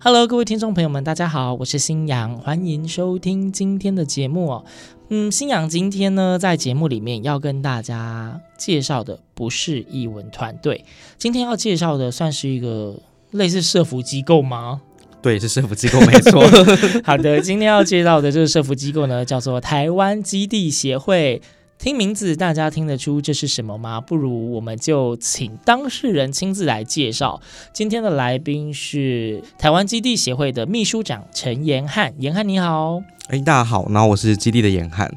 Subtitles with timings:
[0.00, 4.64] Hello，各位听众朋友们，大家好，我是新阳，欢迎收听今天的节目哦。
[5.08, 10.84] 嗯，新阳今天呢，在节目里面要跟大家介绍的不是译文团队，
[11.18, 12.94] 今天要介绍的算是一个
[13.32, 14.82] 类似社服机构吗？
[15.20, 16.46] 对，是社服机构，没错。
[17.02, 21.42] 好的，今天要介绍的这个社服机构呢，叫做台湾基地协会。
[21.78, 24.00] 听名字，大家听得出这是什么吗？
[24.00, 27.40] 不如我们就请当事人亲自来介绍。
[27.72, 33.00] 今天的来宾是台湾基地协会的秘书长陈延汉，延汉你好。
[33.28, 35.08] 哎，大家好，然后我是基地的延汉。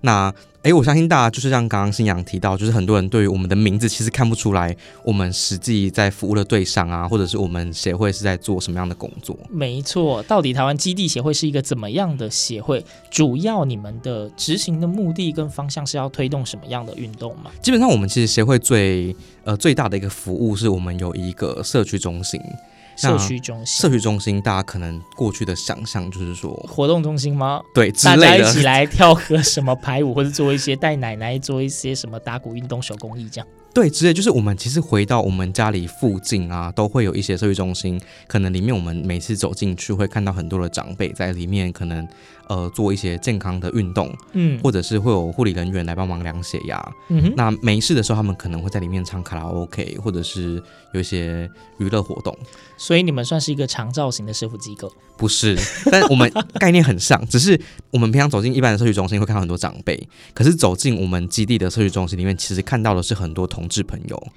[0.00, 0.32] 那
[0.62, 9.38] 诶，我相信大家就是像刚刚新阳提到，就是很多人对于我们的名字其实看不出来，我们实际在服务的对象啊，或者是我们协会是在做什么样的工作。
[9.48, 12.84] 没错，到底台湾基地协会是一个怎么样的协会？
[13.08, 17.50] 主要你们的执行的目的跟方向是要推动什么样的运动吗？
[17.62, 22.40] 基本上，我们其实协会最呃最大的一个服务是我们有一个社区中心。
[22.98, 27.62] 社区中心，社区中心，大家可能过去的想象就是说活动中心吗？
[27.72, 33.46] 对，大家一起来跳个什么排舞，或者做一些带奶奶做一些什么打鼓运动、手工艺这样。
[33.72, 42.06] 对，之类就是我们其实回到我们家里附近啊，都会有一些社区中心，可能里面我们每次走进去会看到很多的长辈在里面，可能
[42.48, 52.36] 呃做一些健康的运动，嗯，或者是会有护理人员来帮忙量血压，嗯哼，那没事的时候他们可能会在里面唱卡拉 OK，或者是有一些娱乐活动。
[52.76, 54.92] 所以你们算是一个长照型的社福机构？
[55.16, 55.56] 不是，
[55.90, 64.28] 但我们概念很像， 只是我们平常走进一般的社区中心会看到很多长辈，可是走进我们基地的社区中心里面，其实看到的是很多同志朋友。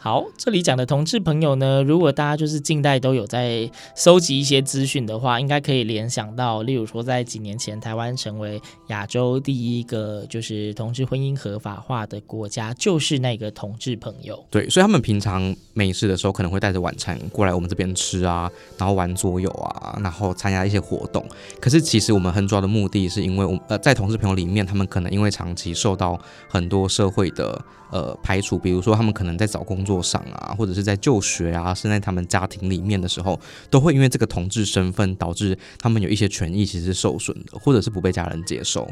[0.00, 14.38] 好，这里讲的同志朋友呢，如果大家就是近代都有在搜集一些资讯的话，应该可以联想到，例如说在几年前，台湾成为亚洲第一个就是同志婚姻合法化的国家，就是那个同志朋友。
[14.52, 18.48] 对，所以他们平常没事的时候，可能会带着晚餐过来我们这边吃啊，
[18.78, 21.26] 然后玩桌游啊，然后参加一些活动。
[21.60, 26.16] 可是其实我们很主要的目的是因为，我呃，在同志朋友里面，他们可能因为长期受到
[26.48, 27.60] 很多社会的。
[27.90, 33.38] 呃，排除，比如说他们可能在找工作上啊，或者是在就学啊，甚至在他们家庭里面的时候，
[33.70, 38.88] 都会因为这个同志身份导致他们有一些权益其实是受损的，或者是不被家人接受。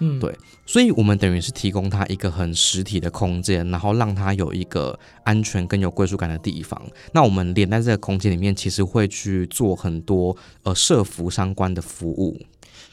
[0.00, 0.34] 嗯，对，
[0.66, 6.80] 所以我们等于是提供他一个很实体的空间，然后让他有一个安全更有归属感的地方。
[7.12, 12.40] 那我们连在这个空间里面，其实会去做很多呃社服相关的服务。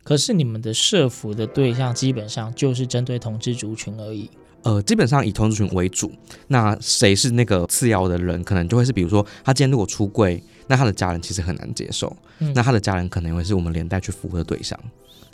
[0.04, 4.30] 可是你们的社服的对象基本上就是针对同志族群而已。
[4.64, 6.12] 呃，基本上以同志群为主。
[6.48, 12.16] 那谁是那个次要的人，可能就会是，比如说他今天如果出柜，那他的家人其实很难接受。
[12.40, 14.80] 嗯，那他的家人可能会是我们连带去服务的对象。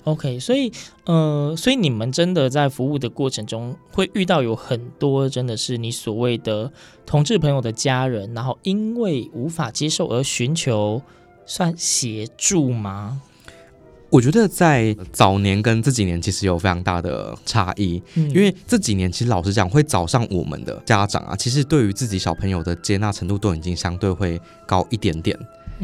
[0.06, 0.72] OK，所以
[1.06, 6.72] 呃，所以你们真的在服务的过程中，会遇到有很多真的是你所谓的
[7.06, 11.02] 同志朋友的家人，然后因为无法接受而寻求
[11.46, 13.22] 算协助吗？
[14.14, 25.36] 我觉得在早年跟这几年其实有非常大的差异，嗯，因为这几年其实老实讲，会找上我们的家长啊，其实对于自己小朋友的接纳程度都已经相对会高一点点。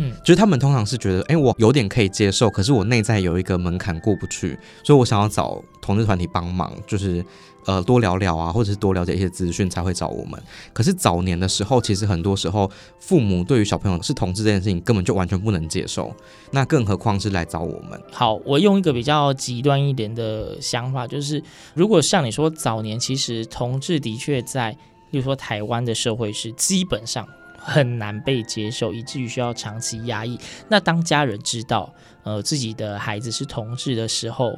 [0.01, 7.23] 嗯，就是他们通常是觉得，哎，我有点可以接受，可是我内在有一个门槛过不去，所以我想要找同志团体帮忙，就是
[7.65, 10.41] 呃多聊聊啊，或者是多了解一些资讯才会找我们。
[10.71, 16.15] 可是早年的时候，其实很多时候父母对于小朋友是同志这件事情根本就完全不能接受，
[16.51, 18.01] 那更何况是来找我们。
[18.11, 21.43] 好，我用一个比较极端一点的想法，就是
[21.73, 24.71] 如果像你说早年，其实同志的确在，
[25.11, 27.27] 比如说台湾的社会是基本上。
[27.59, 30.39] 很难被接受，以至于需要长期压抑。
[30.67, 34.57] 那当家人知道，呃，自己的孩子是同志的时候，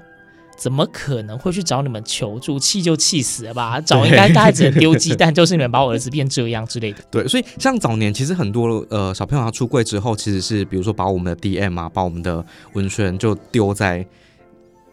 [0.58, 2.60] 怎么可能会去找你们求助？
[2.60, 3.82] 气就气死了吧！
[3.84, 7.04] 找应该大家只能丢鸡蛋，就是你们把我儿子变这样之类的。
[7.10, 14.06] 对，所以像早年其实很多呃小朋友他出柜之后，其实是比如说把我们的 DM 啊，把我们的文宣就丢在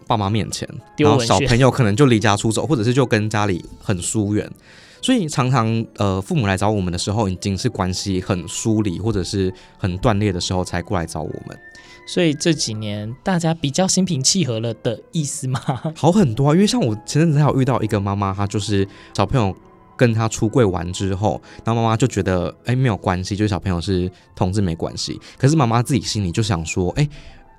[0.07, 0.67] 爸妈面前，
[0.97, 4.51] 然后小朋友可能就离家出走，或者是就跟家里很疏远。
[5.01, 11.59] 所以常常呃，父母来找我们的时候，已经是关系很疏离或者是很断裂的时候才过来找我们。
[12.07, 15.61] 所以这几年大家比较心平气和了的意思吗？
[15.95, 19.55] 好很多啊，因为像我前阵子还有遇到一个妈妈，她就是小朋友
[19.97, 25.21] 跟她出柜完之后，然后妈妈就觉得哎没有关系，就是小朋友是同志没关系。
[25.37, 27.09] 可是妈妈自己心里就想说，哎。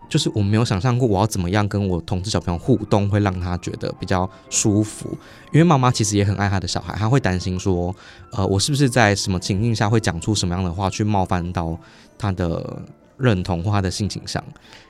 [0.10, 5.18] 就是我没有想象过我要怎么样跟我同事小朋友互动，会让他觉得比较舒服。
[5.54, 7.96] 因为妈妈其实也很爱他的小孩，他会担心说，
[8.32, 11.78] 呃，我是不是在什么情境下会讲出什么样的话去冒犯到
[12.18, 12.82] 他的。
[13.20, 14.42] 认同或他的性倾向，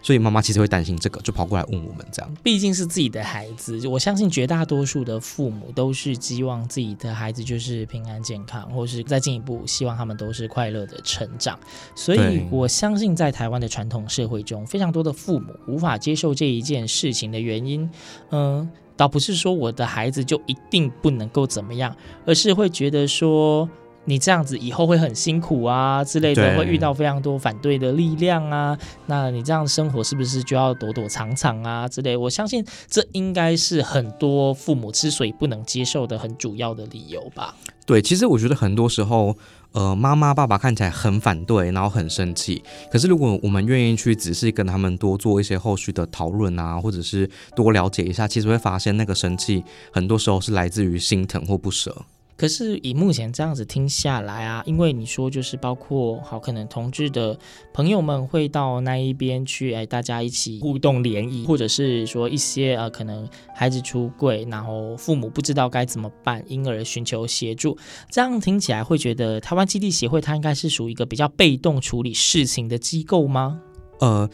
[0.02, 2.38] 所以妈妈其实会担心这个，就跑过来问我们这样。
[2.44, 11.60] 毕竟是自己的孩子，我相信绝大多数的父母都是希望自己的孩子就是平安健康，或是再进一步希望他们都是快乐的成长。
[11.96, 17.90] 所以我相信在台湾的传统社会中，非常多的父母无法接受这一件事情的原因，
[18.30, 21.96] 嗯，倒不是说我的孩子就一定不能够怎么样，
[22.26, 23.68] 而是会觉得说。
[24.10, 28.76] 你这样子以后会很辛苦啊之类的，会遇到非常多反对的力量啊。
[29.06, 32.18] 那你这样生活是不是就要躲躲藏藏啊之类？
[32.18, 37.56] 我相信这应该是很多父母之所以不能接受的很主要的理由吧。
[37.86, 39.36] 对，其实我觉得很多时候，
[39.74, 42.64] 呃，妈妈爸爸看起来很反对，然后很生气。
[42.92, 51.96] 可是如果我们愿意去仔细跟他们多做一些后续的讨论啊，或者是多了解一下，其实会发现那个生气很多时候是来自于心疼或不舍。
[52.40, 57.38] 可是以目前这样子听下来啊，因为你说就是包括好可能同志的
[57.74, 67.78] 朋友们会到那一边去，哎，大家一起互动联谊，或者是说一些呃可能孩子出柜，然后父母不知道该怎么办，因而寻求协助。
[68.10, 73.60] 这样听起来会觉得台湾基地协会它应该是属于一个比较被动处理事情的机构吗？
[74.00, 74.30] 呃。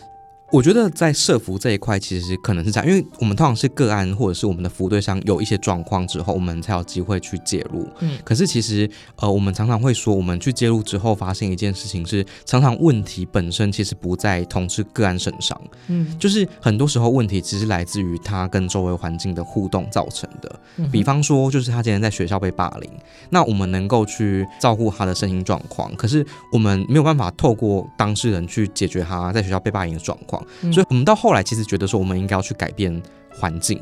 [0.52, 7.88] 我觉得在社服这一块，其实可能是这样，因为我们通常是个案，或者是我们的服务对象有一些状况之后，我们才有机会去介入。
[8.00, 15.60] 嗯，可是其实，呃，我们常常会说，我们去介入之后，发现一件事情是，常常问题本身其实不在同事个案身上。
[15.88, 20.60] 嗯，就是很多时候问题其实来自于他跟周围环境的互动造成的。
[20.92, 22.90] 比方说，就是他今天在学校被霸凌，
[23.32, 30.35] 那我们能够去照顾他的身心状况，可是我们没有办法透过当事人去解决他在学校被霸凌的状况。
[30.72, 33.80] 所以，我们到后来其实觉得说，我们应该要去改变环境。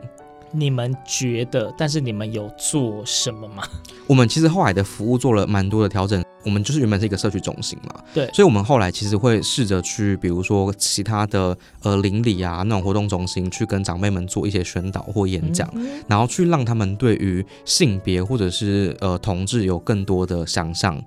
[0.56, 1.74] 你们觉得？
[1.76, 3.64] 但是你们有做什么吗？
[4.06, 6.24] 我们其实后来的服务做了蛮多的调整。
[6.46, 8.30] 我们就是原本是一个社区中心嘛，对。
[8.34, 21.02] 所以，我们后来其实会试着去，比如说其他的呃邻里啊那种活动中心，去跟长辈们做一些宣导或演讲，嗯嗯，然后去让他们对于性别或者是呃同志有更多的想象。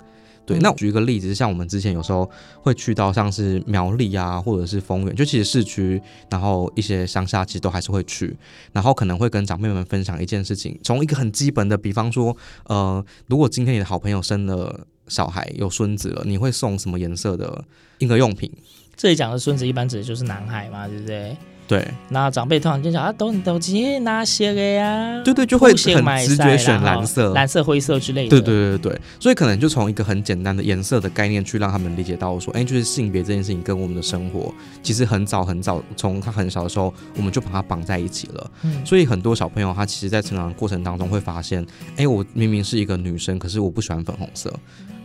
[0.46, 2.30] 对，那我举一个例子，像我们之前有时候
[2.62, 6.00] 会去到像是苗栗啊，或者是丰原，就其实市区，
[6.30, 8.36] 然后一些乡下其实都还是会去，
[8.72, 17.64] 然后可能会跟长辈们分享一件事情，从一个很基本的，比方说，呃，如果今天你的好朋友生了小孩，有孙子了，你会送什么颜色的
[17.98, 18.50] 婴儿用品？
[18.94, 21.36] 这里讲的孙子一般指的就是男孩嘛，对不对？
[21.68, 28.30] 对，那长辈突然间想啊，都都直接拿些个呀，对对，就会很直觉选蓝色、蓝色、灰色之类的。
[28.30, 38.50] 对对对对，所以可能就从一个很简单的颜色的概念去让他们理解到说，哎，就是性别这件事情跟我们的生活其实很早很早，从他很小的时候我们就把他绑在一起了。
[38.62, 41.66] 嗯，所以很多小朋友他其实，在成长的过程当中会发现，
[41.96, 44.52] 哎，我明明是一个女生，可是我不喜欢粉红色，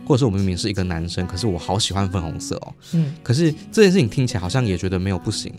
[0.06, 2.72] 或者是我明明是一个男生，可是我好喜欢粉红色哦。
[2.92, 5.52] 嗯，可是这件事情听起来好像也觉得没有不行。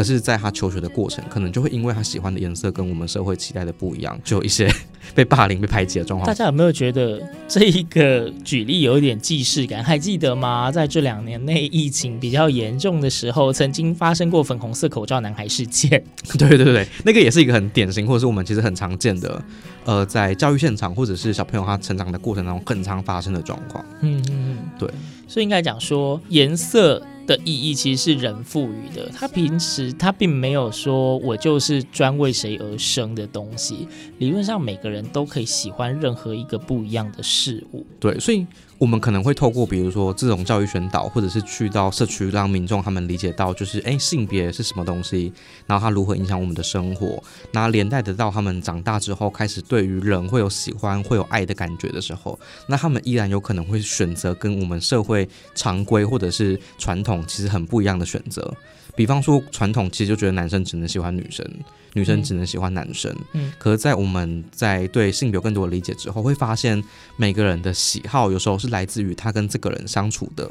[0.00, 4.66] 可是，在他求学的过程，可能就会因为他喜欢的颜色跟我们社会期待的不一样，就有一些
[5.14, 6.26] 被霸凌、被排挤的状况。
[6.26, 9.84] 大家有没有觉得这一个举例有一点既视感？
[9.84, 10.72] 还记得吗？
[10.72, 16.02] 在这两年内疫情比较严重的时候，曾经发生过粉红色口罩男孩事件。
[16.38, 19.42] 对对对，那个也是一个很典型，或者是我们其实很常见的，
[19.84, 23.84] 呃，在教育现场或者是小朋友他成长的过程当中很常发生的状况。
[24.00, 24.88] 嗯嗯嗯，对。
[25.28, 27.02] 所以应该讲说颜色。
[27.26, 33.88] 的意义其实是人赋予的，他平时他并没有说我就是专为谁而生的东西，
[34.18, 37.84] 理论上每个人都可以喜欢任何一个不一样的事物。
[37.98, 38.46] 对，所以。
[38.80, 45.30] 我们可能会透过，比如说这种教育宣导，或者是去到社区，让民众他们理解到，就是哎，性别是什么东西，
[45.66, 58.54] 然后它如何影响我们的生活，那连带得到他们长大之后，开始对于人会有喜欢、会有爱的感觉的时候，那他们依然有可能会选择跟我们社会常规或者是传统很不一样的选择。
[58.96, 61.46] 比方说，传统其实就觉得男生只能喜欢女生，
[61.94, 63.14] 女生只能喜欢男生。
[63.32, 66.82] 嗯，可是，在我们在对性别有更多的理解之后，会发现
[67.16, 70.50] 每个人的喜好有时候是来自于他跟这个人相处的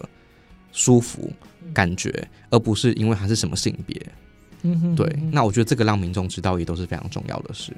[0.72, 1.32] 舒服
[1.74, 4.02] 感觉，而不是因为他是什么性别。
[4.62, 5.06] 嗯哼，对。
[5.32, 7.74] 那我觉得这个让民众知道也都是非常重要的事。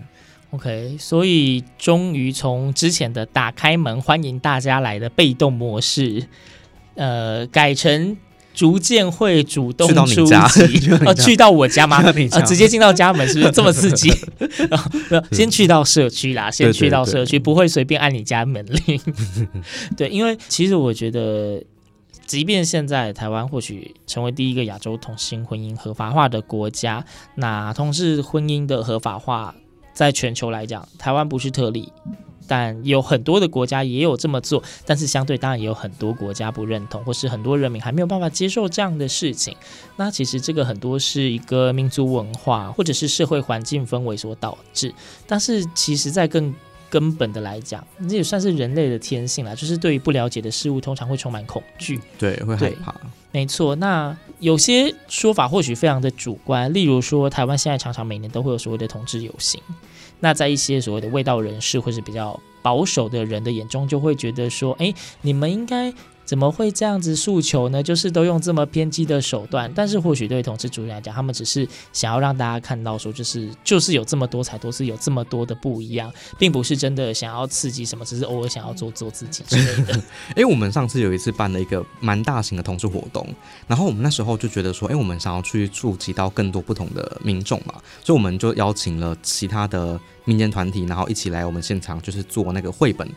[0.51, 6.27] OK，所以终于从之前的打开门欢迎大家来的被动模式，
[6.95, 8.15] 呃，改成。
[8.53, 11.97] 逐渐会主动出击， 呃，去到我家吗？
[12.31, 14.11] 啊，直接进到家门是不是这么刺激？
[15.31, 19.01] 先去到社区啦，先去到社区，不会随便按你家门铃。
[19.95, 21.63] 对，因为其实我觉得
[22.25, 27.03] 即便现在台湾或许成为第一个亚洲同性婚姻合法化的国家，
[27.35, 29.55] 那同志婚姻的合法化
[29.93, 31.91] 在全球来讲，台湾不是特例。
[32.51, 39.55] 但有很多的国家也有这么做，但是相对当然也有很多国家不认同，或是很多人民还没有办法接受这样的事情。
[39.95, 44.93] 那其实这个很多是一个民族文化或者是社会环境氛围所导致。
[45.25, 46.53] 但是其实，在更
[46.89, 52.93] 根本的来讲，这也算是人类的天性啦，就是对于不了解的事物，通常会充满恐惧，对，会害怕。
[53.31, 59.61] 没错，那有些说法或许非常的主观，例如说台湾现在常常每年都会有所谓的同志游行。
[60.21, 65.93] 那在一些所谓的味道人士或是比较保守的人的眼中，就会觉得说，哎，你们应该。
[66.25, 67.83] 怎么会这样子诉求呢？
[67.83, 80.01] 就是都用这么偏激的手段，但是或许对同志主义来讲，他们只是想要让大家看到说，就是就是有这么多彩多姿，有这么多的不一样，并不是真的想要刺激什么，只是偶尔想要做做自己之类的。
[80.35, 83.27] 哎，我们上次有一次办了一个蛮大型的同志活动，
[83.67, 87.73] 然后我们那时候就觉得说，哎，我们想要去触及到更多不同的民众嘛，
[88.03, 93.09] 所以我们就邀请了其他的民间团体，然后一起来我们现场，就是做那个绘本。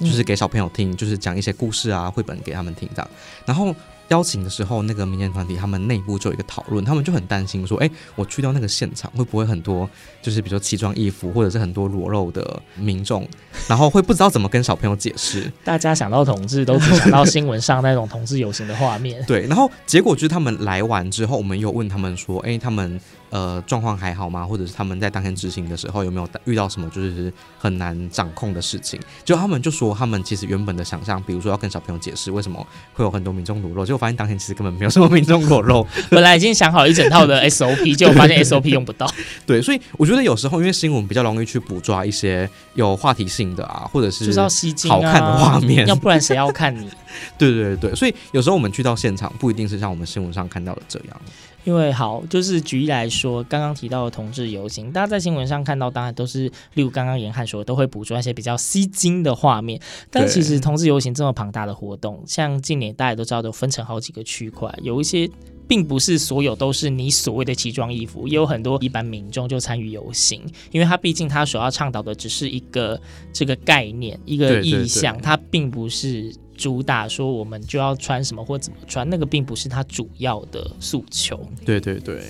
[0.00, 3.10] 就是给小朋友听，就是讲一些故事啊，绘本给他们听这样，
[3.44, 3.74] 然后。
[4.08, 9.86] 邀请的时候，那个民间团体他们内部就有一个讨论，他们就很担心说，哎，我去到那个现场会不会很多，
[10.22, 13.28] 就是比如说奇装异服或者是很多裸露的民众，
[13.68, 15.52] 然后会不知道怎么跟小朋友解释。
[15.62, 19.22] 大家想到同志都只想到新闻上那种同志游行的画面。
[19.26, 22.98] 对，然后结果就是他们来完之后，我们又问他们说，哎，他们
[23.30, 24.46] 呃状况还好吗？
[24.46, 28.98] 或者是他们在当天执行的时候有没有遇到什么就是很难掌控的事情？
[29.22, 33.98] 就他们就说，他们其实原本的想象，比如说要跟小朋友解释为什么会有很多民众裸露，结果。
[33.98, 39.12] 发现当天其实根本没有什么民众裸露， 本来已经想好一整套的 SOP，结果发现 SOP 用不到。
[39.44, 46.88] 对，所以我觉得有时候因为新闻比较容易去捕捉一些有话题性的啊，或者是就是要吸睛、好看的画面，要不然谁要看你？
[47.36, 51.20] 对对对，所以有时候我们去到现场，不一定是像我们新闻上看到的这样。
[51.68, 59.78] 因为好，就是举例来说，刚刚提到的同志游行，大家在新闻上看到，当然都是例如刚刚严汉说，都会捕捉一些比较吸睛的画面。
[60.10, 65.28] 但其实同志游行这么庞大的活动，像近年大家都知道，都分成好几个区块，有一些
[65.68, 72.98] 并不是所有都是你所谓的奇装异服，也有很多一般民众就参与游行，因为他毕竟他所要倡导的只是一个
[73.30, 76.34] 这个概念，一个意向，它并不是。
[76.58, 81.40] 主打说我们就要穿什么或怎么穿，那个并不是他主要的诉求。
[81.64, 82.20] 对对对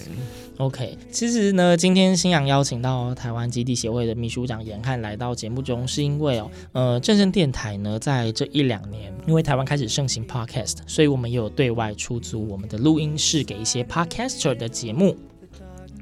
[0.58, 0.97] ，OK。
[1.11, 15.16] 其实呢，今天新阳邀请到台湾基地协会的秘书长严汉来到节目中，是因为哦，呃，正正电台呢在这一两年，因为台湾开始盛行 Podcast，所以我们也有对外出租我们的录音室给一些 Podcaster 的节目。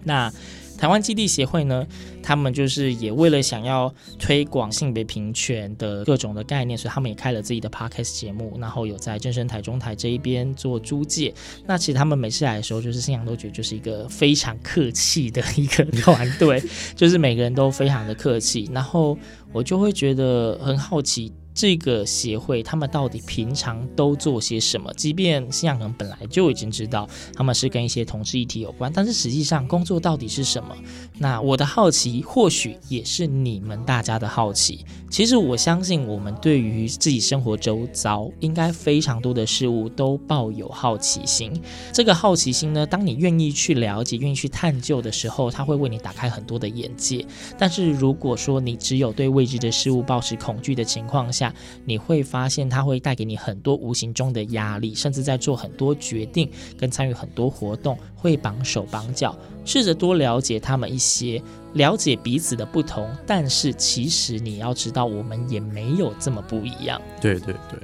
[0.03, 0.33] 那
[0.79, 1.87] 台湾基地协会呢，
[2.23, 11.33] 他们就是也为了想要推广性别平权的各种的概念，所以他们也开了自己的 podcast 节目，然后有在正声台中台这一边做租借。
[11.67, 16.63] 那其实他们每次来的时候，就是信仰都觉得就是一个非常客气的一个团队，
[16.95, 19.17] 就是每个人都非常的客气，然后
[19.53, 21.33] 我就会觉得很好奇。
[21.57, 24.93] 这个协会他们到底平常都做些什么？
[24.93, 30.77] 即便信仰可能本来就已经知道他们是跟一些同志议题有关，但是实际上工作到底是什么？
[31.19, 34.85] 那我的好奇或许也是你们大家的好奇。
[35.11, 41.51] 其实我相信我们对于自己生活周遭应该非常多的事物都抱有好奇心。
[41.91, 47.25] 这个好奇心呢，当你愿意去了解、愿意去探究的时候，它会为你打开很多的眼界。
[47.57, 51.46] 但是如果说你只有对未知的事物抱持恐惧的情况下，
[51.85, 59.37] 你会发现它会带给你很多无形中的压力，甚至在做很多决定跟参与很多活动会绑手绑脚。
[59.65, 67.03] 试着多了解他们一些，了解彼此的不同，但是其实你要知道，我们也没有这么不一样。
[67.21, 67.81] 对对对。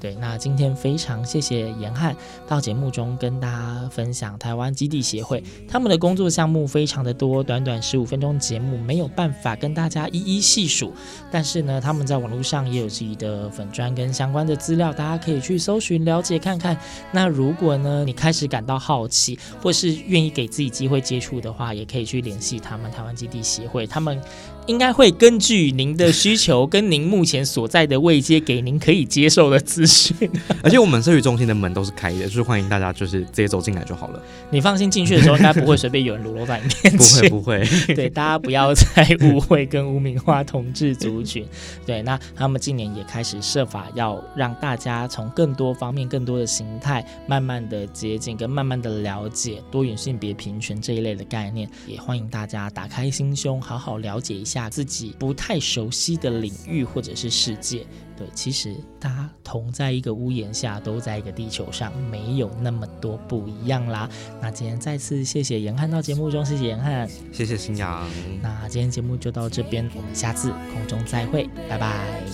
[0.00, 2.14] 对，那今天非常谢谢严汉
[2.46, 10.92] 到节目中跟大家分享台湾基地协会他们的工作项目非常的多，短短十五分钟节目没有办法跟大家一一细数，
[11.30, 16.78] 但是呢，他们在网络上也有自己的粉专跟相关的资料，大家可以去搜寻了解看看。
[17.12, 24.20] 那如果呢，你开始感到好奇，或是愿意给自己机会接触的话，也可以去联系他们台湾基地协会，他们。
[24.68, 30.14] 应该会根据您的需求跟您目前所在的位阶，给您可以接受的资讯。
[30.62, 34.22] 而且我们社区中心的门都是开的，就是欢迎大家就是直接走进来就好了。
[34.50, 37.28] 你放心，进去的时候应该不会随便有人裸露在你面前。
[37.30, 37.94] 不会不会。
[37.94, 41.46] 对，大家不要再误会跟污名化同志族群。
[41.86, 57.86] 对，那他们今年也开始设法要让大家从更多方面、更多的形态，慢慢的接近跟慢慢的了解多元性别平权这一类的概念，也欢迎大家打开心胸，好好了解一下自己不太熟悉的领域或者是世界。
[58.16, 64.10] 对，其实大家同在一个屋檐下，都在一个地球上，没有那么多不一样啦。
[64.42, 68.04] 那今天再次谢谢严汉到节目中，谢谢严汉，谢谢新阳。
[68.42, 72.24] 那今天节目就到这边，我们下次空中再会，拜拜。